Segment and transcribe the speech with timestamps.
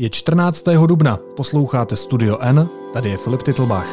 [0.00, 0.64] Je 14.
[0.86, 3.86] dubna, posloucháte Studio N, tady je Filip Titlbach.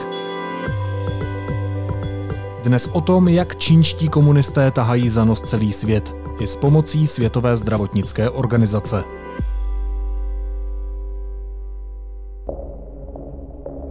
[2.63, 7.55] Dnes o tom, jak čínští komunisté tahají za nos celý svět, i s pomocí Světové
[7.55, 9.03] zdravotnické organizace.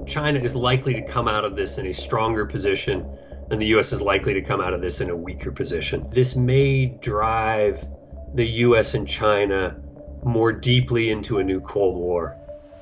[0.07, 3.05] China is likely to come out of this in a stronger position
[3.51, 6.11] and the US is likely to come out of this in a weaker position.
[6.15, 7.87] This may drive
[8.35, 9.86] the US and China
[10.25, 12.37] more deeply into a new Cold War.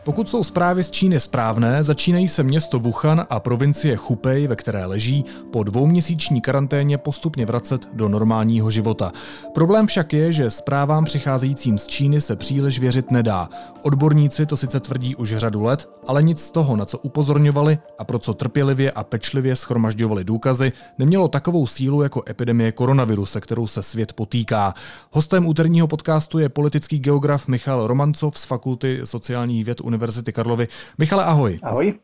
[0.04, 4.86] Pokud jsou zprávy z Číny správné, začínají se město Wuhan a provincie Hubei, ve které
[4.86, 9.12] leží, po dvouměsíční karanténě postupně vracet do normálního života.
[9.54, 13.48] Problém však je, že zprávám přicházejícím z Číny se příliš věřit nedá.
[13.82, 18.04] Odborníci to sice tvrdí už řadu let, ale nic z toho, na co upozorňovali a
[18.04, 23.66] pro co trpělivě a pečlivě schromažďovali důkazy, nemělo takovou sílu jako epidemie koronaviru, se kterou
[23.66, 24.74] se svět potýká.
[25.12, 30.68] Hostem úterního podcastu je politický geograf Michal Romancov z Fakulty sociálních věd Univerzity Karlovy.
[30.98, 31.60] Michale, ahoj.
[31.60, 31.98] Ahoj.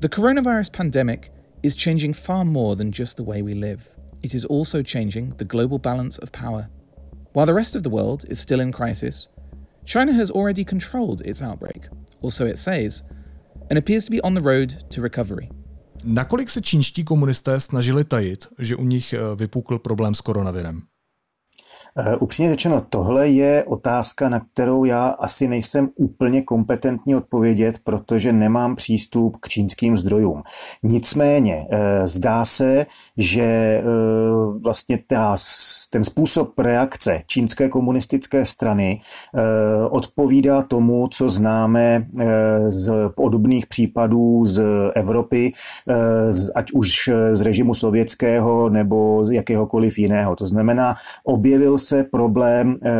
[0.00, 1.30] The coronavirus pandemic
[1.62, 3.82] is changing far more than just the way we live.
[4.22, 6.68] It is also changing the global balance of power.
[7.32, 9.28] While the rest of the world is still in crisis,
[9.84, 11.88] China has already controlled its outbreak,
[12.20, 13.02] or so it says,
[13.68, 15.48] and appears to be on the road to recovery.
[16.04, 20.82] Nakolik se čínští komunisté snažili tajit, že u nich eh, vypukl problém s koronavirem?
[21.98, 28.32] Uh, upřímně řečeno, tohle je otázka, na kterou já asi nejsem úplně kompetentní odpovědět, protože
[28.32, 30.42] nemám přístup k čínským zdrojům.
[30.82, 35.36] Nicméně, uh, zdá se, že uh, vlastně ta,
[35.90, 39.00] ten způsob reakce čínské komunistické strany
[39.90, 42.06] odpovídá tomu, co známe
[42.68, 44.62] z podobných případů z
[44.94, 45.52] Evropy,
[46.54, 50.36] ať už z režimu sovětského nebo z jakéhokoliv jiného.
[50.36, 52.90] To znamená, objevil se problém eh,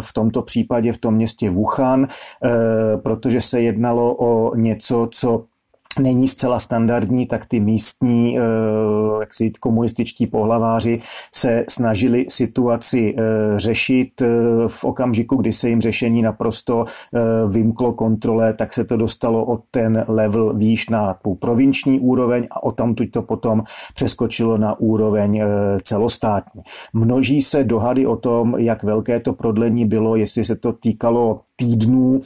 [0.00, 2.48] v tomto případě v tom městě Wuhan, eh,
[2.96, 5.44] protože se jednalo o něco, co
[5.98, 8.42] není zcela standardní, tak ty místní eh,
[9.20, 11.00] jaksi komunističtí pohlaváři
[11.34, 13.22] se snažili situaci eh,
[13.56, 14.26] řešit eh,
[14.66, 16.84] v okamžiku, kdy se jim řešení naprosto
[17.50, 22.62] vymklo kontrole, tak se to dostalo od ten level výš na tu provinční úroveň a
[22.62, 23.62] o tam to potom
[23.94, 25.42] přeskočilo na úroveň
[25.84, 26.62] celostátní.
[26.92, 32.20] Množí se dohady o tom, jak velké to prodlení bylo, jestli se to týkalo týdnů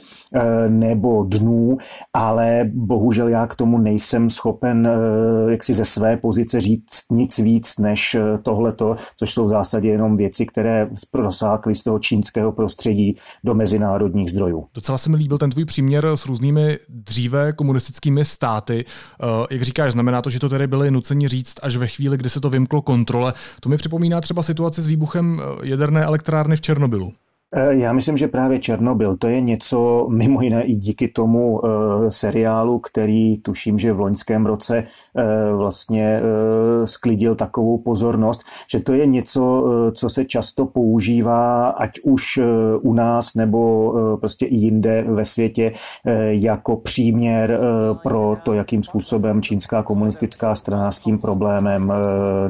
[0.67, 1.77] nebo dnů,
[2.13, 7.37] ale bohužel já k tomu nejsem schopen eh, jak si ze své pozice říct nic
[7.37, 12.51] víc než eh, tohleto, což jsou v zásadě jenom věci, které prosákly z toho čínského
[12.51, 14.65] prostředí do mezinárodních zdrojů.
[14.73, 18.85] Docela se mi líbil ten tvůj příměr s různými dříve komunistickými státy.
[19.23, 22.29] Eh, jak říkáš, znamená to, že to tedy byli nuceni říct až ve chvíli, kdy
[22.29, 23.33] se to vymklo kontrole.
[23.59, 27.13] To mi připomíná třeba situaci s výbuchem jaderné elektrárny v Černobylu.
[27.53, 31.69] Eh, já myslím, že právě Černobyl, to je něco mimo jiné i díky tomu uh,
[32.09, 38.41] seriálu, který tuším, že v loňském roce uh, vlastně uh, sklidil takovou pozornost,
[38.71, 42.45] že to je něco, uh, co se často používá, ať už uh,
[42.81, 45.71] u nás nebo uh, prostě i jinde ve světě,
[46.05, 51.95] uh, jako příměr uh, pro to, jakým způsobem čínská komunistická strana s tím problémem uh,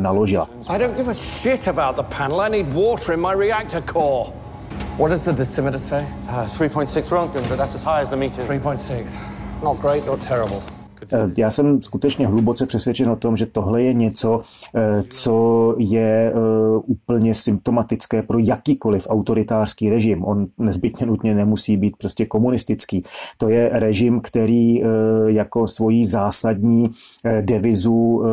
[0.02, 0.50] naložila.
[0.68, 2.42] I don't give a shit about the panel.
[2.42, 4.47] I need water in my reactor core.
[4.98, 6.12] What does the dosimeter say?
[6.28, 8.42] Uh, 3.6 Rontgen, but that's as high as the meter.
[8.42, 9.62] 3.6.
[9.62, 10.64] Not great, not terrible.
[11.14, 14.42] Eh, já jsem skutečně hluboce přesvědčen o tom, že tohle je něco,
[14.76, 16.34] eh, co je eh,
[16.86, 20.24] úplně symptomatické pro jakýkoliv autoritářský režim.
[20.24, 23.02] On nezbytně nutně nemusí být prostě komunistický.
[23.38, 24.84] To je režim, který
[25.28, 26.90] jako svoji zásadní
[27.42, 28.24] devizu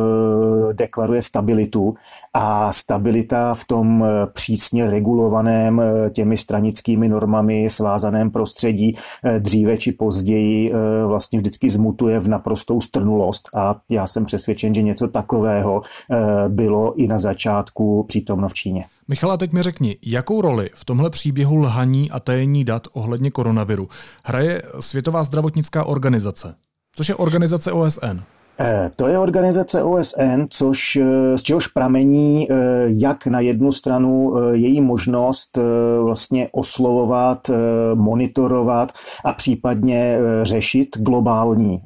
[0.73, 1.93] deklaruje stabilitu
[2.33, 5.81] a stabilita v tom přísně regulovaném
[6.11, 8.93] těmi stranickými normami svázaném prostředí
[9.39, 10.73] dříve či později
[11.07, 15.81] vlastně vždycky zmutuje v naprosto naprostou strnulost a já jsem přesvědčen, že něco takového
[16.11, 18.85] eh, bylo i na začátku přítomno v Číně.
[19.07, 23.89] Michala, teď mi řekni, jakou roli v tomhle příběhu lhaní a tajení dat ohledně koronaviru
[24.23, 26.55] hraje Světová zdravotnická organizace,
[26.95, 28.19] což je organizace OSN?
[28.59, 32.55] Eh, to je organizace OSN, což, eh, z čehož pramení eh,
[32.87, 35.57] jak na jednu stranu její možnost
[36.01, 37.49] vlastně oslovovat,
[37.93, 38.91] monitorovat
[39.25, 41.77] a případně řešit globální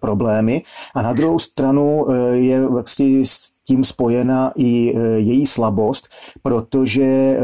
[0.00, 0.62] problémy.
[0.94, 3.22] A na druhou stranu je vlastně
[3.72, 6.08] tím spojena i její slabost,
[6.42, 7.38] protože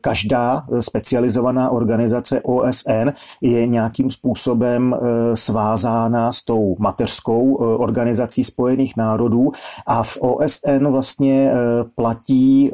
[0.00, 3.08] každá specializovaná organizace OSN
[3.40, 4.96] je nějakým způsobem
[5.34, 9.52] svázána s tou mateřskou organizací Spojených národů
[9.86, 11.52] a v OSN vlastně
[11.94, 12.70] platí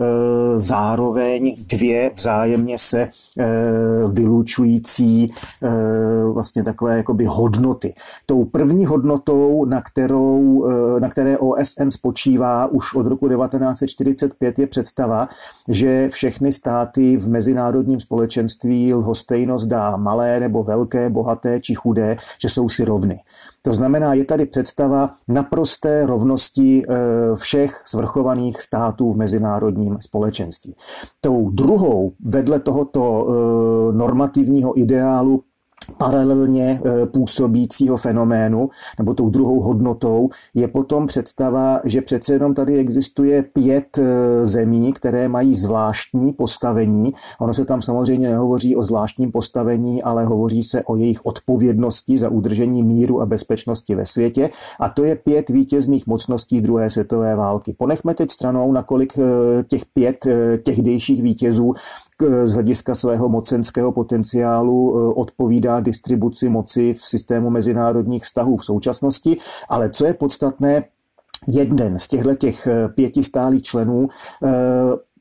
[0.56, 3.08] zároveň dvě vzájemně se
[4.12, 5.32] vylučující
[6.32, 7.94] vlastně takové jakoby hodnoty.
[8.26, 10.66] Tou první hodnotou, na, kterou,
[10.98, 15.28] na které OSN spočívá už od roku 1945, je představa,
[15.68, 22.48] že všechny státy v mezinárodním společenství lhostejnost dá malé nebo velké, bohaté či chudé, že
[22.48, 23.20] jsou si rovny.
[23.62, 26.94] To znamená, je tady představa naprosté rovnosti eh,
[27.36, 30.74] všech svrchovaných států v mezinárodním společenství.
[31.20, 35.42] Tou druhou vedle tohoto eh, normativního ideálu
[35.98, 42.78] paralelně eh, působícího fenoménu, nebo tou druhou hodnotou, je potom představa, že přece jenom tady
[42.78, 47.12] existuje pět eh, zemí, které mají zvláštní postavení.
[47.40, 52.28] Ono se tam samozřejmě nehovoří o zvláštním postavení, ale hovoří se o jejich odpovědnosti za
[52.28, 54.50] udržení míru a bezpečnosti ve světě.
[54.80, 57.74] A to je pět vítězných mocností druhé světové války.
[57.78, 59.22] Ponechme teď stranou, nakolik eh,
[59.64, 60.26] těch pět
[60.64, 61.74] těhdejších vítězů
[62.44, 69.36] z hlediska svého mocenského potenciálu odpovídá distribuci moci v systému mezinárodních vztahů v současnosti,
[69.68, 70.84] ale co je podstatné,
[71.46, 74.08] jeden z těchto těch eh, pěti stálých členů
[74.44, 74.50] eh,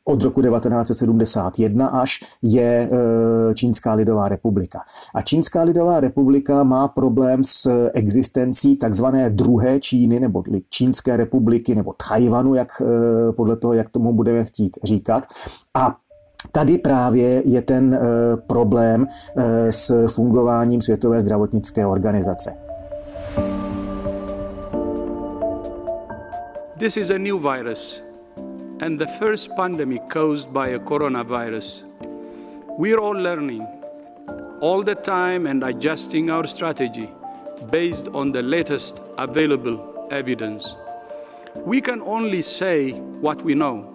[0.03, 4.79] od roku 1971 až je eh, Čínská lidová republika.
[5.15, 11.93] A Čínská lidová republika má problém s existencí takzvané druhé Číny nebo Čínské republiky nebo
[12.09, 12.81] Tajvanu, jak
[13.35, 15.23] podle toho, jak tomu budeme chtít říkat.
[15.73, 15.95] A
[16.51, 17.99] Tady právě je ten eh,
[18.47, 19.07] problém
[19.37, 22.53] eh, s fungováním Světové zdravotnické organizace.
[26.77, 28.03] This is a new virus
[28.81, 31.85] and the first pandemic caused by a coronavirus.
[32.77, 33.67] We're all learning
[34.61, 37.09] all the time and adjusting our strategy
[37.71, 40.75] based on the latest available evidence.
[41.65, 43.85] We can only say what we know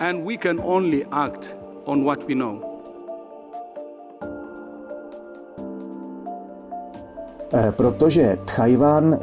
[0.00, 1.54] and we can only act
[1.88, 2.67] on what we know.
[7.70, 9.18] Protože Tchajvan e,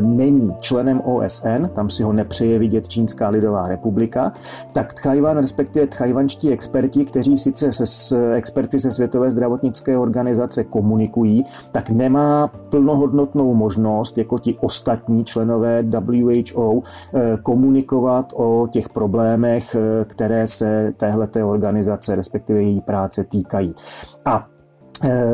[0.00, 4.32] není členem OSN, tam si ho nepřeje vidět Čínská lidová republika,
[4.72, 11.44] tak Tchajvan, respektive tchajvanští experti, kteří sice se s experty ze Světové zdravotnické organizace komunikují,
[11.70, 16.82] tak nemá plnohodnotnou možnost, jako ti ostatní členové WHO,
[17.14, 19.76] eh, komunikovat o těch problémech,
[20.06, 23.74] které se téhleté organizace, respektive její práce týkají.
[24.24, 24.51] A Eh,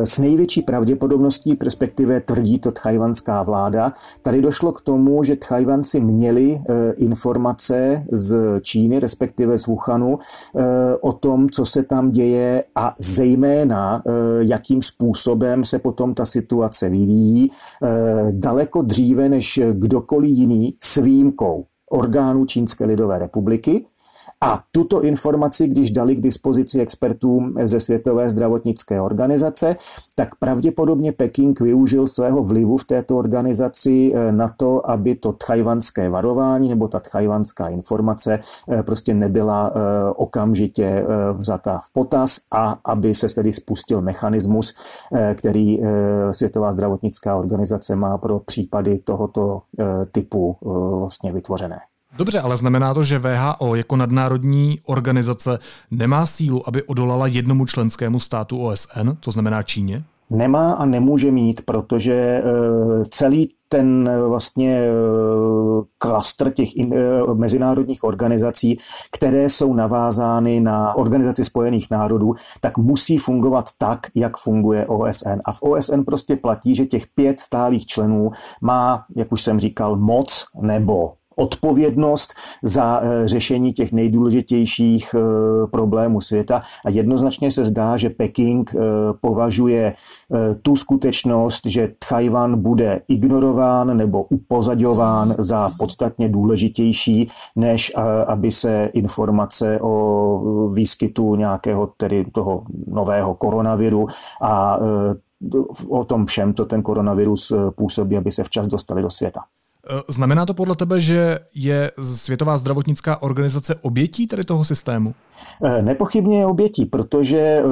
[0.02, 3.92] s největší pravděpodobností, respektive tvrdí to tchajvanská vláda,
[4.22, 10.62] tady došlo k tomu, že Tchajvanci měli eh, informace z Číny, respektive z Wuhanu, eh,
[11.00, 14.02] o tom, co se tam děje a zejména,
[14.38, 17.50] jakým způsobem se potom ta situace vyvíjí,
[18.30, 23.86] daleko dříve než kdokoliv jiný s výjimkou orgánů Čínské lidové republiky,
[24.40, 29.76] a tuto informaci, když dali k dispozici expertům ze Světové zdravotnické organizace,
[30.14, 36.08] tak pravděpodobně Peking využil svého vlivu v této organizaci eh, na to, aby to tchajvanské
[36.08, 38.40] varování nebo ta tchajvanská informace
[38.70, 39.80] eh, prostě nebyla eh,
[40.16, 41.06] okamžitě
[41.36, 44.74] vzata v potaz a aby se tedy spustil mechanismus,
[45.34, 45.78] který
[46.30, 49.62] Světová zdravotnická organizace má pro případy tohoto
[50.12, 50.56] typu
[51.00, 51.78] vlastně vytvořené.
[52.18, 55.58] Dobře, ale znamená to, že VHO jako nadnárodní organizace
[55.90, 60.04] nemá sílu, aby odolala jednomu členskému státu OSN, to znamená Číně?
[60.30, 62.42] Nemá a nemůže mít, protože eh,
[63.10, 64.90] celý ten eh, vlastně eh,
[65.98, 66.68] klastr těch
[67.34, 68.78] mezinárodních organizací,
[69.12, 75.38] které jsou navázány na Organizaci spojených národů, tak musí fungovat tak, jak funguje OSN.
[75.44, 79.96] A v OSN prostě platí, že těch pět stálých členů má, jak už jsem říkal,
[79.96, 85.20] moc nebo odpovědnost za eh, řešení těch nejdůležitějších eh,
[85.66, 88.78] problémů světa a jednoznačně se zdá, že Peking eh,
[89.20, 89.94] považuje
[90.62, 97.92] tu skutečnost, že Tchajvan bude ignorován nebo upozaďován za podstatně důležitější, než
[98.26, 104.06] aby se informace o výskytu nějakého tedy toho nového koronaviru
[104.42, 104.78] a
[105.88, 109.40] o tom všem, co ten koronavirus působí, aby se včas dostali do světa.
[110.08, 115.14] Znamená to podle tebe, že je Světová zdravotnická organizace obětí tady toho systému?
[115.80, 117.62] Nepochybně je obětí, protože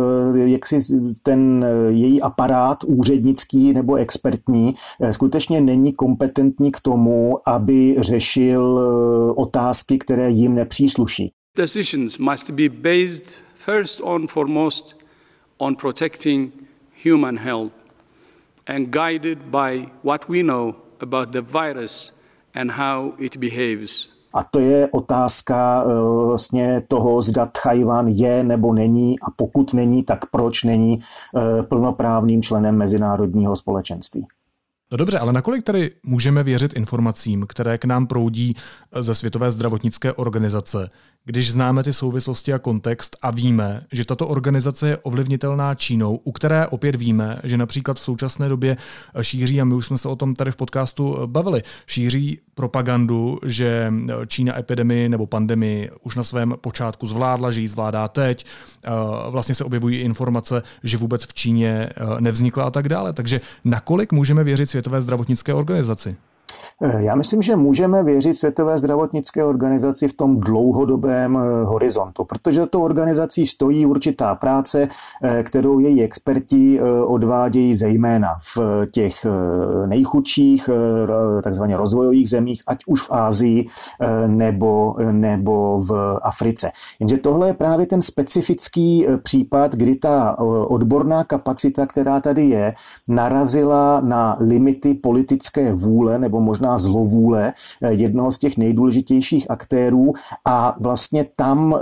[0.45, 0.79] jak si
[1.23, 4.75] ten její aparát úřednický nebo expertní
[5.11, 8.81] skutečně není kompetentní k tomu, aby řešil
[9.37, 11.33] otázky, které jim nepřísluší.
[11.57, 13.23] Decisions must be based
[13.55, 14.97] first on foremost
[15.59, 16.53] on protecting
[17.05, 17.73] human health
[18.67, 22.13] and guided by what we know about the virus
[22.55, 24.09] and how it behaves.
[24.35, 25.93] A to je otázka eh,
[26.27, 32.43] vlastně toho, zda Tchajvan je nebo není a pokud není, tak proč není eh, plnoprávným
[32.43, 34.27] členem mezinárodního společenství.
[34.93, 38.55] No dobře, ale nakolik tady můžeme věřit informacím, které k nám proudí
[39.01, 40.89] ze Světové zdravotnické organizace,
[41.29, 46.33] když známe ty souvislosti a kontext a víme, že tato organizace je ovlivnitelná Čínou, u
[46.33, 48.77] které opět víme, že například v současné době
[49.23, 53.93] šíří, a my už jsme se o tom tady v podcastu bavili, šíří propagandu, že
[54.27, 58.47] Čína epidemii nebo pandemii už na svém počátku zvládla, že ji zvládá teď.
[59.31, 61.91] Vlastně se objevují informace, že vůbec v Číně
[62.21, 63.13] nevznikla a tak dále.
[63.13, 66.17] Takže nakolik můžeme věřit Světové zdravotnické organizaci?
[66.83, 72.67] Eh, já myslím, že můžeme věřit Světové zdravotnické organizaci v tom dlouhodobém eh, horizontu, protože
[72.67, 74.89] to organizací stojí určitá práce,
[75.23, 79.27] eh, kterou její experti odvádějí zejména v těch
[79.87, 80.71] nejchudších,
[81.43, 83.67] takzvaně rozvojových zemích, ať už v Ázii
[84.27, 86.71] nebo, nebo v Africe.
[87.01, 90.39] Jenže tohle je právě ten specifický případ, kdy ta
[90.69, 92.75] odborná kapacita, která tady je,
[93.09, 97.53] narazila na limity politické vůle nebo možná možná zlovůle
[97.83, 100.13] eh, jednoho z těch nejdůležitějších aktérů.
[100.45, 101.79] A vlastně tam uh,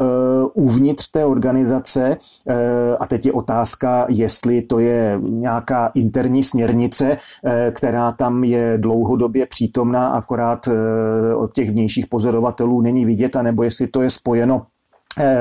[0.54, 2.54] uvnitř té organizace, uh,
[3.00, 7.16] a teď je otázka, jestli to je nějaká interní směrnice,
[7.70, 10.68] která tam je dlouhodobě přítomná, akorát
[11.37, 14.62] od těch vnějších pozorovatelů není vidět, anebo jestli to je spojeno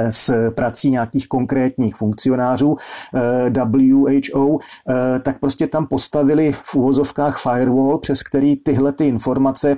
[0.09, 2.75] s prací nějakých konkrétních funkcionářů
[3.55, 4.59] WHO,
[5.21, 9.77] tak prostě tam postavili v uvozovkách firewall, přes který tyhle ty informace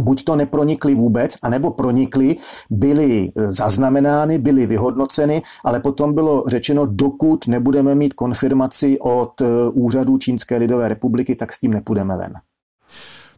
[0.00, 2.36] buď to nepronikly vůbec, anebo pronikly,
[2.70, 10.56] byly zaznamenány, byly vyhodnoceny, ale potom bylo řečeno, dokud nebudeme mít konfirmaci od úřadů Čínské
[10.56, 12.32] lidové republiky, tak s tím nepůjdeme ven.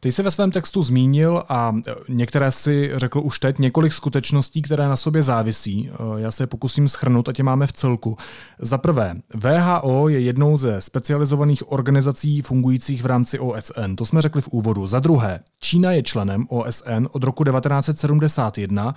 [0.05, 1.77] Ty jsi ve svém textu zmínil a
[2.09, 5.91] některé si řekl už teď několik skutečností, které na sobě závisí.
[6.17, 8.17] Já se je pokusím schrnout, a tě máme v celku.
[8.59, 13.95] Za prvé, VHO je jednou ze specializovaných organizací fungujících v rámci OSN.
[13.97, 14.87] To jsme řekli v úvodu.
[14.87, 18.95] Za druhé, Čína je členem OSN od roku 1971.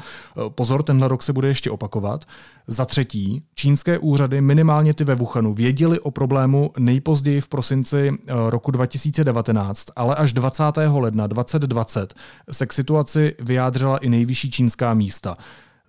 [0.49, 2.25] Pozor, tenhle rok se bude ještě opakovat.
[2.69, 8.12] Za třetí, čínské úřady, minimálně ty ve Wuhanu, věděli o problému nejpozději v prosinci
[8.50, 12.13] roku 2019, ale až 20 ledna 2020
[12.51, 15.36] se k situaci vyjádřila i nejvyšší čínská místa.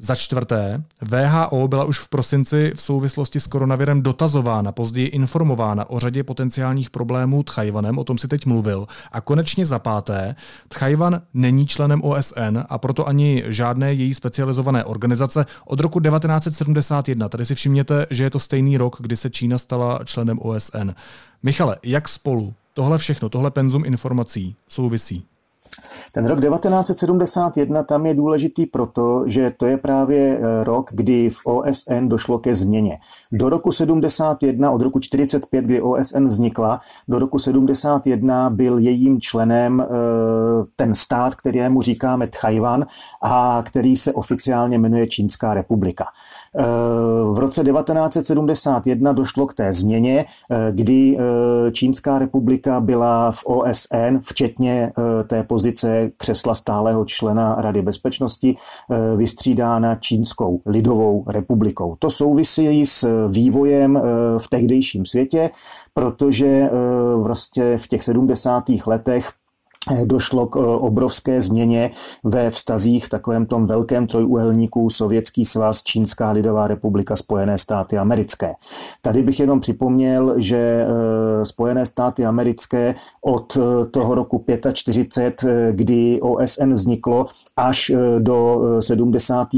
[0.01, 6.01] Za čtvrté, VHO byla už v prosinci v souvislosti s koronavirem dotazována, později informována o
[6.01, 8.87] řadě potenciálních problémů Tchajvanem, o tom si teď mluvil.
[9.13, 10.37] A konečně za páté,
[10.69, 17.29] Tchajvan není členem OSN a proto ani žádné její specializované organizace od roku 1971.
[17.29, 20.91] Tady si všimněte, že je to stejný rok, kdy se Čína stala členem OSN.
[21.43, 25.25] Michale, jak spolu tohle všechno, tohle penzum informací souvisí?
[26.13, 31.41] Ten rok 1971 tam je důležitý proto, že to je právě eh, rok, kdy v
[31.45, 32.99] OSN došlo ke změně.
[33.33, 39.81] Do roku 71, od roku 45, kdy OSN vznikla, do roku 71 byl jejím členem
[39.81, 39.87] eh,
[40.77, 42.87] ten stát, kterému říkáme Tchajvan
[43.23, 46.05] a který se oficiálně jmenuje Čínská republika.
[46.57, 46.63] Eh,
[47.33, 54.19] v roce 1971 došlo k té změně, eh, kdy eh, Čínská republika byla v OSN,
[54.23, 54.93] včetně
[55.27, 58.55] té pozice křesla stálého člena Rady bezpečnosti,
[59.17, 61.97] vystřídána Čínskou lidovou republikou.
[61.99, 64.03] To souvisí s vývojem
[64.39, 65.51] v tehdejším světě,
[65.95, 66.71] protože
[67.17, 68.65] vlastně v těch 70.
[68.87, 69.33] letech
[70.05, 71.91] došlo k eh, obrovské změně
[72.25, 78.55] ve vztazích v takovém tom velkém trojúhelníku Sovětský svaz, Čínská lidová republika, Spojené státy americké.
[79.03, 86.21] Tady bych jenom připomněl, že eh, Spojené státy americké od eh, toho roku 45, kdy
[86.21, 87.27] OSN vzniklo,
[87.57, 89.49] až do 70.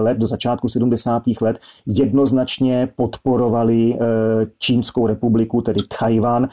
[0.00, 1.22] let, do začátku 70.
[1.40, 3.98] let, jednoznačně podporovali
[4.58, 6.48] Čínskou republiku, tedy Tchajvan,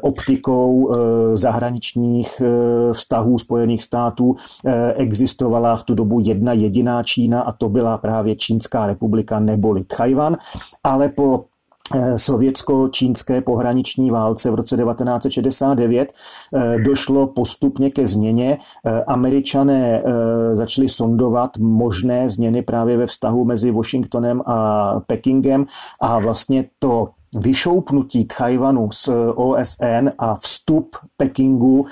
[0.00, 0.90] optikou
[1.34, 2.42] zahraničních
[2.92, 4.36] vztahů Spojených států
[4.66, 9.84] eh, existovala v tu dobu jedna jediná Čína a to byla právě Čínská republika neboli
[9.84, 10.36] Tchajvan,
[10.84, 11.44] ale po
[11.94, 16.12] Eh, sovětsko-čínské pohraniční válce v roce 1969
[16.54, 18.58] eh, došlo postupně ke změně.
[19.06, 20.02] Američané
[20.52, 25.64] začali sondovat možné změny právě ve vztahu mezi Washingtonem a Pekingem
[26.00, 31.86] a vlastně to vyšoupnutí Tchajvanu z OSN a vstup Pekingu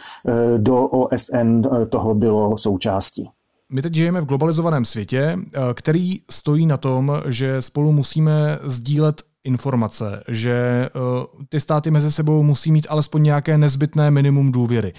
[0.57, 3.31] do OSN toho bylo součástí.
[3.73, 5.39] My teď žijeme v globalizovaném světě,
[5.75, 10.89] který stojí na tom, že spolu musíme sdílet informace, že
[11.49, 14.93] ty státy mezi sebou musí mít alespoň nějaké nezbytné minimum důvěry.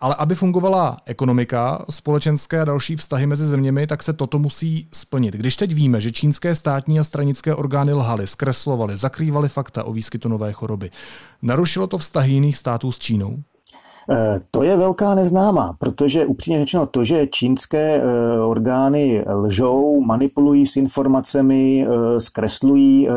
[0.00, 5.34] Ale aby fungovala ekonomika, společenské a další vztahy mezi zeměmi, tak se toto musí splnit.
[5.34, 10.28] Když teď víme, že čínské státní a stranické orgány lhaly, zkreslovaly, zakrývaly fakta o výskytu
[10.28, 10.90] nové choroby,
[11.42, 13.42] narušilo to vztahy jiných států s Čínou?
[14.12, 20.66] Eh, to je velká neznámá, protože upřímně řečeno to, že čínské eh, orgány lžou, manipulují
[20.66, 23.08] s informacemi, eh, zkreslují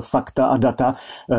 [0.00, 0.92] fakta a data,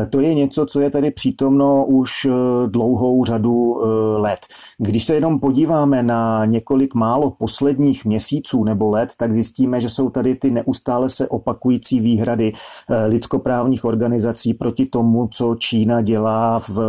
[0.09, 2.27] to je něco, co je tady přítomno už
[2.67, 3.81] dlouhou řadu
[4.17, 4.39] let.
[4.77, 10.09] Když se jenom podíváme na několik málo posledních měsíců nebo let, tak zjistíme, že jsou
[10.09, 12.53] tady ty neustále se opakující výhrady
[13.07, 16.79] lidskoprávních organizací proti tomu, co Čína dělá v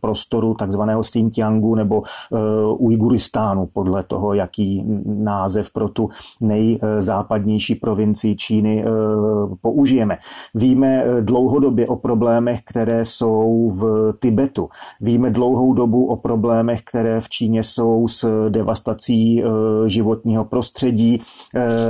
[0.00, 6.08] prostoru takzvaného Xinjiang Xinjiangu nebo uh, Ujguristánu, podle toho, jaký název pro tu
[6.40, 10.18] nejzápadnější provincii Číny uh, použijeme.
[10.54, 14.68] Víme eh, dlouhodobě o problémech, které jsou v Tibetu.
[15.00, 19.42] Víme dlouhou dobu o problémech, které v Číně jsou s devastací
[19.86, 21.20] životního prostředí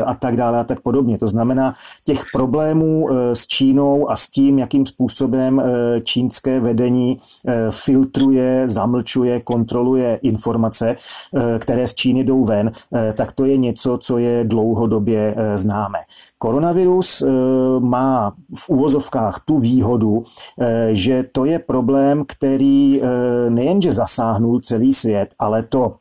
[0.07, 1.19] a tak dále a tak podobně.
[1.19, 5.63] To znamená, těch problémů s Čínou a s tím, jakým způsobem
[6.03, 7.19] čínské vedení
[7.71, 13.99] filtruje, zamlčuje, kontroluje informace, eh, které z Číny jdou ven, eh, tak to je něco,
[13.99, 15.99] co je dlouhodobě eh, známe.
[16.39, 17.25] Koronavirus
[17.79, 20.23] má v uvozovkách tu výhodu,
[20.93, 23.01] že to je problém, který
[23.49, 25.97] nejenže zasáhnul celý svět, ale to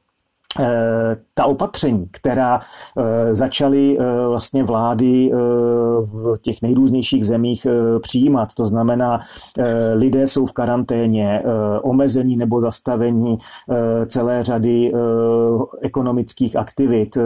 [1.34, 5.32] ta opatření, která eh, začaly eh, vlastně vlády
[6.02, 7.68] v těch nejrůznějších zemích
[8.02, 9.20] přijímat, to znamená,
[9.94, 11.44] lidé jsou v karanténě,
[11.82, 13.38] omezení nebo zastavení
[14.08, 14.94] celé řady
[15.82, 17.18] ekonomických aktivit,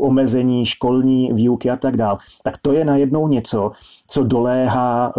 [0.00, 3.70] omezení školní výuky a tak dále, tak to je najednou něco,
[4.08, 5.12] co doléhá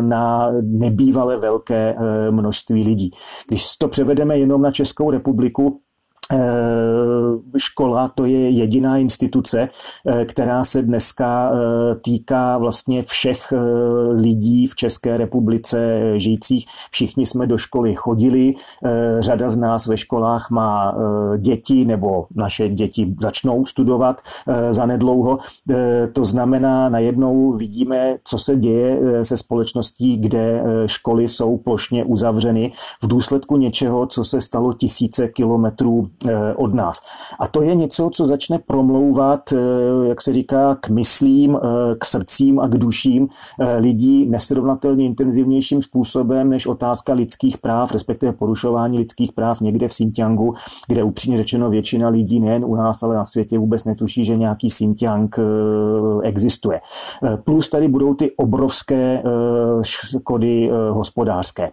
[0.00, 1.96] na nebývale velké
[2.30, 3.10] množství lidí.
[3.48, 5.85] Když to převedeme jenom na Českou republiku, Eh,
[7.56, 9.68] škola to je jediná instituce,
[10.06, 13.52] eh, která se dneska eh, týká vlastně všech
[14.10, 16.66] lidí v České republice žijících.
[16.90, 18.54] Všichni jsme do školy chodili,
[19.18, 20.94] řada z nás ve školách má
[21.38, 24.20] děti nebo naše děti začnou studovat
[24.70, 25.38] za nedlouho.
[26.12, 32.72] To znamená, najednou vidíme, co se děje se společností, kde školy jsou plošně uzavřeny
[33.02, 36.15] v důsledku něčeho, co se stalo tisíce kilometrů Eh,
[36.56, 37.00] od nás.
[37.40, 39.56] A to je něco, co začne promlouvat, eh,
[40.08, 41.60] jak se říká, k myslím, eh,
[41.98, 43.28] k srdcím a k duším
[43.78, 50.54] lidí nesrovnatelně intenzivnějším způsobem než otázka lidských práv, respektive porušování lidských práv někde v Xinjiangu,
[50.88, 54.68] kde upřímně řečeno většina lidí nejen u nás, ale na světě vůbec netuší, že nějaký
[54.68, 55.36] Xinjiang
[56.22, 56.80] existuje.
[57.44, 59.22] Plus tady budou ty obrovské
[59.82, 61.72] škody hospodářské.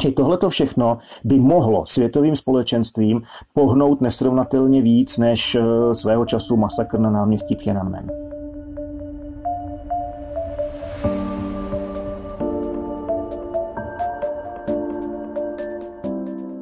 [0.00, 6.98] Čili tohleto všechno by mohlo světovým společenstvím pohnout nesrovnatelně víc než eh, svého času masakr
[6.98, 8.29] na náměstí Tiananmen.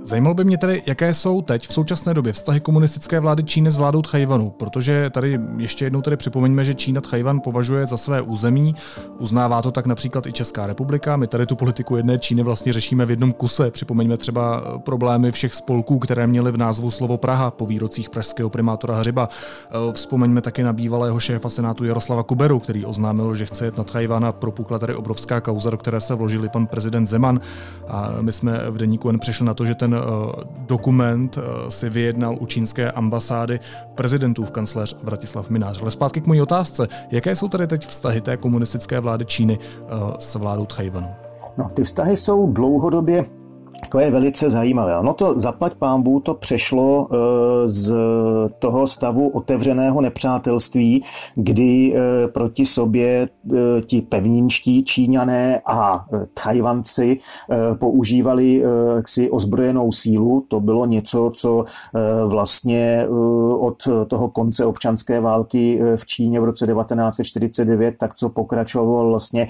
[0.08, 3.76] Zajímalo by mě tedy, jaké jsou teď v současné době vztahy komunistické vlády Číny s
[3.76, 8.74] vládou Tchajvanu, protože tady ještě jednou tedy připomeňme, že Čína Tchajvan považuje za své území,
[9.18, 11.16] uznává to tak například i Česká republika.
[11.16, 13.70] My tady tu politiku jedné Číny vlastně řešíme v jednom kuse.
[13.70, 18.50] Připomeňme třeba eh, problémy všech spolků, které měly v názvu slovo Praha po výrocích pražského
[18.50, 19.28] primátora Hřiba.
[19.30, 23.84] Eh, vzpomeňme taky na bývalého šéfa Senátu Jaroslava Kuberu, který oznámil, že chce jet na
[23.84, 27.40] Tchajvan a propukla tady obrovská kauza, do které se vložili pan prezident Zeman.
[27.88, 29.97] A my jsme v deníku jen přišli na to, že ten
[30.66, 33.60] dokument eh, si vyjednal u čínské ambasády
[33.94, 35.82] prezidentův kancléř Vratislav Minář.
[35.82, 36.88] Ale zpátky k mojí otázce.
[37.10, 39.86] Jaké jsou tady teď vztahy té komunistické vlády Číny eh,
[40.18, 41.08] s vládou Tchajvanu?
[41.58, 43.24] No, ty vztahy jsou dlouhodobě
[43.88, 44.96] to je velice zajímavé.
[45.02, 47.94] No to zaplať pámbu to přešlo eh, z
[48.58, 51.04] toho stavu otevřeného nepřátelství,
[51.34, 56.04] kdy eh, proti sobě eh, ti pevninští Číňané a
[56.44, 57.18] Tajvanci
[57.78, 58.62] používali
[59.06, 60.44] si ozbrojenou sílu.
[60.48, 61.64] To bylo něco, co
[62.26, 63.06] vlastně
[63.58, 69.48] od toho konce občanské války v Číně v roce 1949, tak co pokračovalo vlastně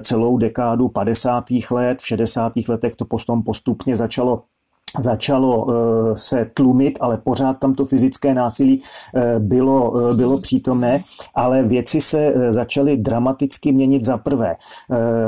[0.00, 1.44] celou dekádu 50.
[1.70, 2.52] let, v 60.
[2.68, 3.04] letech to
[3.36, 4.44] potom postupně začalo
[4.98, 5.72] začalo eh,
[6.16, 8.82] se tlumit, ale pořád tam to fyzické násilí
[9.14, 11.02] eh, bylo, eh, bylo přítomné,
[11.34, 14.56] ale věci se začaly dramaticky měnit za prvé.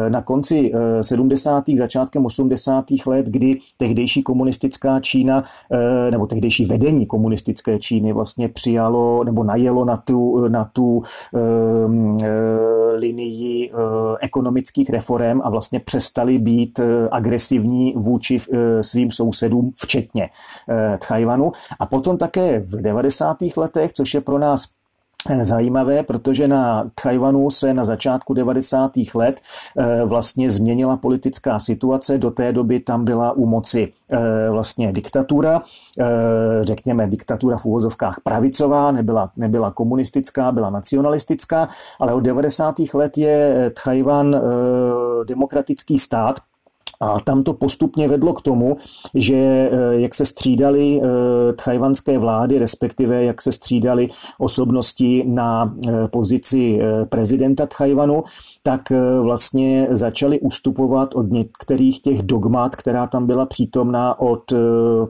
[0.09, 1.65] Na konci 70.
[1.77, 2.85] začátkem 80.
[3.07, 5.45] let, kdy tehdejší komunistická Čína,
[6.11, 11.03] nebo tehdejší vedení komunistické Číny vlastně přijalo nebo najelo na tu, na tu
[12.95, 13.71] linii
[14.21, 18.39] ekonomických reform a vlastně přestali být agresivní vůči
[18.81, 20.31] svým sousedům sousedům, včetně
[20.69, 21.53] eh, Tchajvanu.
[21.81, 23.37] A potom také v 90.
[23.57, 24.65] letech, což je pro nás
[25.29, 28.91] eh, zajímavé, protože na Tchajvanu se na začátku 90.
[29.15, 29.41] let
[29.79, 32.19] eh, vlastně změnila politická situace.
[32.19, 33.93] Do té doby tam byla u moci
[34.51, 35.63] vlastně diktatura,
[36.61, 41.69] řekněme diktatura v úvozovkách pravicová, nebyla, nebyla komunistická, byla nacionalistická,
[42.01, 42.75] ale od 90.
[42.95, 44.37] let je Tchajvan
[45.25, 46.41] demokratický stát,
[47.01, 48.77] a tam to postupně vedlo k tomu,
[49.15, 54.09] že eh, jak se střídali eh, tchajvanské vlády, respektive jak se střídali
[54.39, 58.25] osobnosti na eh, pozici prezidenta Tchajvanu,
[58.63, 58.81] tak
[59.23, 64.53] vlastně začali ustupovat od některých těch dogmat, která tam byla přítomná od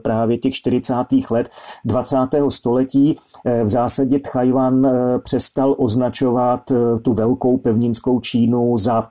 [0.03, 0.93] právě těch 40.
[1.29, 1.49] let
[1.85, 2.17] 20.
[2.49, 3.17] století.
[3.63, 4.87] V zásadě Tchajvan
[5.23, 6.71] přestal označovat
[7.01, 9.09] tu velkou pevninskou Čínu za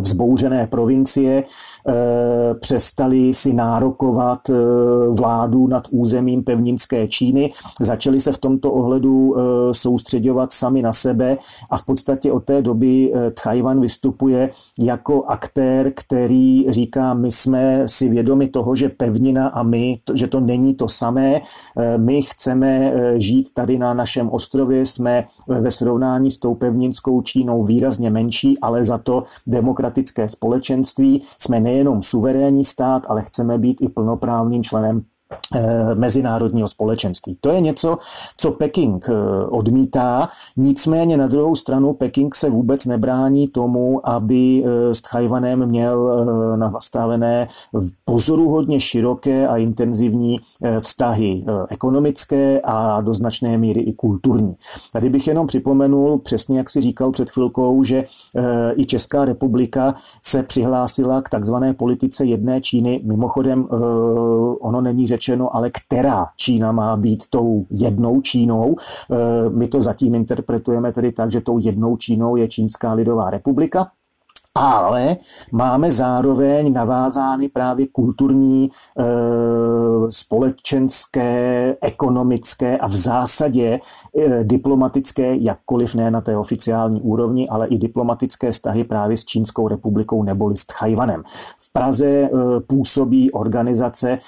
[0.00, 4.54] vzbouřené provincie eh, přestali si nárokovat eh,
[5.10, 9.36] vládu nad územím pevninské Číny, začali se v tomto ohledu
[9.72, 11.36] soustředovat sami na sebe
[11.70, 18.08] a v podstatě od té doby Tchajvan vystupuje jako aktér, který říká, my jsme si
[18.08, 21.40] vědomi toho, že pevnina a my, že to není to samé,
[21.96, 28.10] my chceme žít tady na našem ostrově, jsme ve srovnání s tou pevninskou Čínou výrazně
[28.10, 29.65] menší, ale za to demokratické
[30.28, 31.22] společenství.
[31.40, 35.02] Jsme nejenom suverénní stát, ale chceme být i plnoprávným členem
[35.94, 37.36] mezinárodního společenství.
[37.40, 37.98] To je něco,
[38.36, 39.12] co Peking eh,
[39.46, 46.26] odmítá, nicméně na druhou stranu Peking se vůbec nebrání tomu, aby eh, s Tchajvanem měl
[46.56, 47.48] nastavené
[48.04, 50.40] pozoruhodně široké a intenzivní
[50.80, 54.54] vztahy ekonomické a do značné míry i kulturní.
[54.92, 58.04] Tady bych jenom připomenul, přesně jak si říkal před chvilkou, že
[58.76, 63.00] i Česká republika se přihlásila k takzvané politice jedné Číny.
[63.04, 63.68] Mimochodem,
[64.60, 65.15] ono není řečeno,
[65.52, 68.76] ale která Čína má být tou jednou Čínou.
[68.76, 73.86] E, my to zatím interpretujeme tedy tak, že tou jednou Čínou je Čínská lidová republika
[74.56, 75.16] ale
[75.52, 79.04] máme zároveň navázány právě kulturní, e,
[80.08, 83.80] společenské, ekonomické a v zásadě
[84.18, 89.68] e, diplomatické, jakkoliv ne na té oficiální úrovni, ale i diplomatické vztahy právě s Čínskou
[89.68, 91.22] republikou neboli s Tchajvanem.
[91.58, 92.30] V Praze e,
[92.66, 94.18] působí organizace,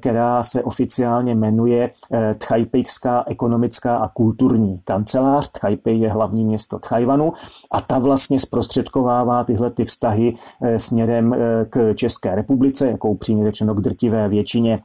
[0.00, 1.90] která se oficiálně jmenuje
[2.38, 5.52] Tchajpejská ekonomická a kulturní kancelář.
[5.52, 7.32] Tchajpej je hlavní město Tchajvanu
[7.72, 11.38] a ta vlastně zprostředkovává tyhle ty vztahy eh, směrem eh,
[11.70, 14.78] k České republice, jakou přímě řečeno k drtivé většině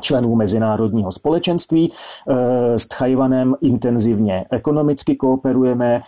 [0.00, 1.92] členů mezinárodního společenství.
[2.28, 6.00] Eh, s Tchajvanem intenzivně ekonomicky kooperujeme.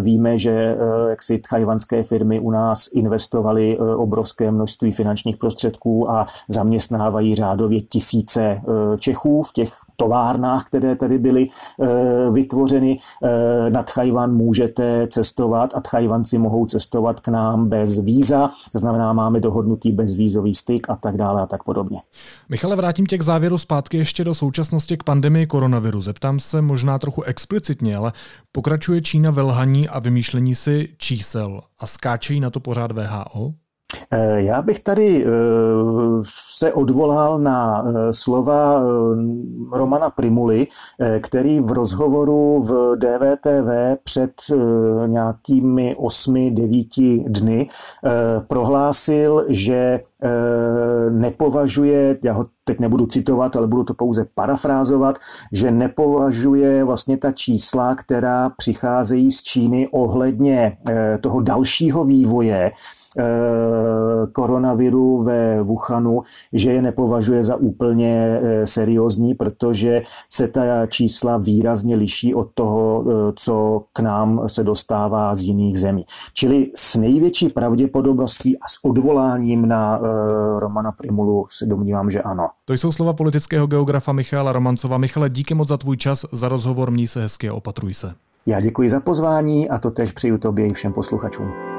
[0.00, 0.76] Víme, že
[1.08, 8.62] jak si tchajvanské firmy u nás investovaly obrovské množství finančních prostředků a zaměstnávají řádově tisíce
[8.98, 11.46] Čechů v těch továrnách, které tady byly
[11.82, 12.98] eh, vytvořeny.
[13.22, 19.12] Eh, na Tchajvan můžete cestovat a Tchajvanci mohou cestovat k nám bez víza, to znamená,
[19.12, 22.02] máme dohodnutý bezvízový styk a tak dále a tak podobně.
[22.48, 26.02] Michale, vrátím tě k závěru zpátky ještě do současnosti k pandemii koronaviru.
[26.02, 28.12] Zeptám se možná trochu explicitně, ale
[28.52, 33.61] pokračuje Čína ve lhaní a vymýšlení si čísel a skáčejí na to pořád VHO?
[34.12, 35.28] Eh, já bych tady eh,
[36.58, 38.82] se odvolal na eh, slova
[39.72, 40.66] Romana Primuly,
[41.20, 44.32] který v rozhovoru v DVTV před
[45.06, 47.68] nějakými osmi, devíti dny
[48.46, 50.00] prohlásil, že
[51.10, 55.18] nepovažuje, já ho teď nebudu citovat, ale budu to pouze parafrázovat,
[55.52, 60.76] že nepovažuje vlastně ta čísla, která přicházejí z Číny ohledně
[61.20, 62.72] toho dalšího vývoje,
[64.32, 66.22] koronaviru ve Wuhanu,
[66.52, 73.04] že je nepovažuje za úplně seriózní, protože se ta čísla výrazně liší od toho,
[73.36, 76.04] co k nám se dostává z jiných zemí.
[76.34, 80.00] Čili s největší pravděpodobností a s odvoláním na
[80.58, 82.48] Romana Primulu se domnívám, že ano.
[82.64, 84.98] To jsou slova politického geografa Michala Romancova.
[84.98, 88.14] Michale, díky moc za tvůj čas, za rozhovor, měj se hezky a opatruj se.
[88.46, 91.71] Já děkuji za pozvání a to tež přeju tobě i všem posluchačům.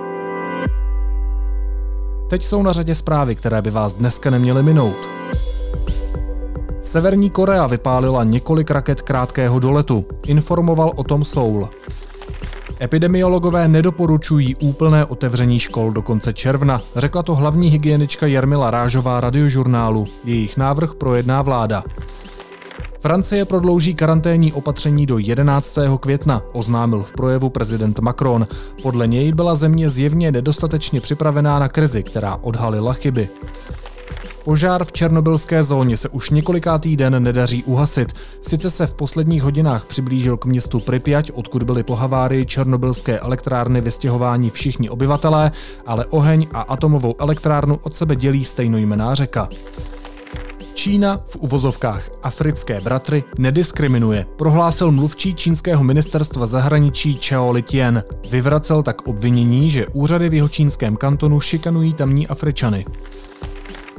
[2.33, 4.95] Teď jsou na řadě zprávy, které by vás dneska neměly minout.
[6.81, 11.69] Severní Korea vypálila několik raket krátkého doletu, informoval o tom Soul.
[12.81, 20.07] Epidemiologové nedoporučují úplné otevření škol do konce června, řekla to hlavní hygienička Jarmila Rážová radiožurnálu.
[20.23, 21.83] Jejich návrh projedná vláda.
[23.03, 25.77] Francie prodlouží karanténní opatření do 11.
[25.99, 28.47] května, oznámil v projevu prezident Macron.
[28.81, 33.29] Podle něj byla země zjevně nedostatečně připravená na krizi, která odhalila chyby.
[34.43, 38.13] Požár v černobylské zóně se už několikátý den nedaří uhasit.
[38.41, 43.81] Sice se v posledních hodinách přiblížil k městu Pripyat, odkud byly po havárii černobylské elektrárny
[43.81, 45.51] vystěhováni všichni obyvatelé,
[45.85, 49.49] ale oheň a atomovou elektrárnu od sebe dělí stejnojmená řeka.
[50.73, 58.03] Čína v uvozovkách africké bratry nediskriminuje, prohlásil mluvčí čínského ministerstva zahraničí Chao Litien.
[58.29, 62.85] Vyvracel tak obvinění, že úřady v jeho čínském kantonu šikanují tamní Afričany.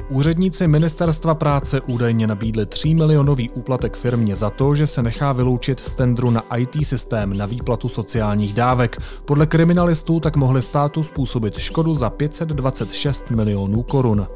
[0.09, 5.81] Úředníci ministerstva práce údajně nabídli 3 milionový úplatek firmě za to, že se nechá vyloučit
[5.81, 9.03] z tendru na IT systém na výplatu sociálních dávek.
[9.25, 14.27] Podle kriminalistů tak mohli státu způsobit škodu za 526 milionů korun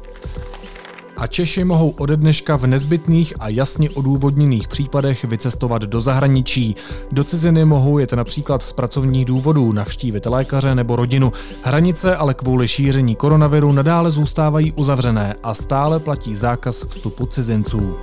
[1.19, 6.75] a Češi mohou ode dneška v nezbytných a jasně odůvodněných případech vycestovat do zahraničí.
[7.11, 11.31] Do ciziny mohou jet například z pracovních důvodů, navštívit lékaře nebo rodinu.
[11.63, 17.95] Hranice ale kvůli šíření koronaviru nadále zůstávají uzavřené a stále platí zákaz vstupu cizinců.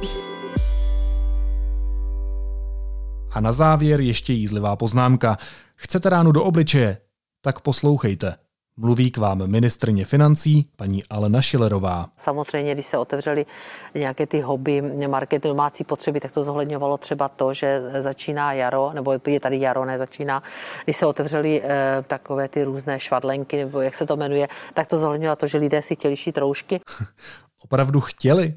[3.31, 5.37] A na závěr ještě jízlivá poznámka.
[5.77, 6.99] Chcete ránu do obličeje?
[7.43, 8.46] Tak poslouchejte.
[8.79, 12.07] Mluví k vám ministrně financí paní Alena Šilerová.
[12.17, 13.47] Samozřejmě, když se otevřely
[13.95, 19.19] nějaké ty hobby, markety, domácí potřeby, tak to zohledňovalo třeba to, že začíná jaro, nebo
[19.27, 20.43] je tady jaro, ne začíná.
[20.85, 24.99] Když se otevřely eh, takové ty různé švadlenky, nebo jak se to jmenuje, tak to
[24.99, 26.81] zohledňovalo to, že lidé si chtěli šít roušky.
[27.65, 28.55] Opravdu chtěli?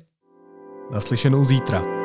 [0.92, 1.99] Naslyšenou zítra.